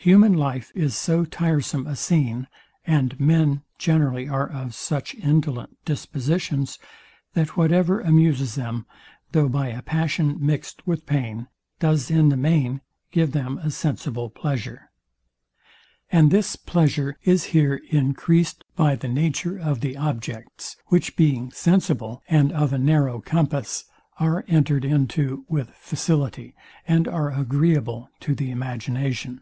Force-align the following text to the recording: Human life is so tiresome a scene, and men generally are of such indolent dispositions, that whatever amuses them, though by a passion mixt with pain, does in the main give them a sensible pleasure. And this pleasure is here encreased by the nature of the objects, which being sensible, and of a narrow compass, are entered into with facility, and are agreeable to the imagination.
Human 0.00 0.34
life 0.34 0.70
is 0.74 0.94
so 0.94 1.24
tiresome 1.24 1.86
a 1.86 1.96
scene, 1.96 2.46
and 2.86 3.18
men 3.18 3.62
generally 3.78 4.28
are 4.28 4.46
of 4.46 4.72
such 4.74 5.14
indolent 5.16 5.78
dispositions, 5.84 6.78
that 7.32 7.56
whatever 7.56 8.00
amuses 8.00 8.54
them, 8.54 8.86
though 9.32 9.48
by 9.48 9.68
a 9.68 9.82
passion 9.82 10.36
mixt 10.38 10.86
with 10.86 11.06
pain, 11.06 11.48
does 11.80 12.08
in 12.10 12.28
the 12.28 12.36
main 12.36 12.82
give 13.10 13.32
them 13.32 13.58
a 13.58 13.70
sensible 13.70 14.28
pleasure. 14.30 14.90
And 16.12 16.30
this 16.30 16.54
pleasure 16.54 17.16
is 17.24 17.44
here 17.44 17.80
encreased 17.90 18.64
by 18.76 18.94
the 18.94 19.08
nature 19.08 19.58
of 19.58 19.80
the 19.80 19.96
objects, 19.96 20.76
which 20.86 21.16
being 21.16 21.50
sensible, 21.50 22.22
and 22.28 22.52
of 22.52 22.72
a 22.72 22.78
narrow 22.78 23.20
compass, 23.20 23.86
are 24.20 24.44
entered 24.46 24.84
into 24.84 25.46
with 25.48 25.70
facility, 25.70 26.54
and 26.86 27.08
are 27.08 27.30
agreeable 27.32 28.08
to 28.20 28.34
the 28.36 28.50
imagination. 28.52 29.40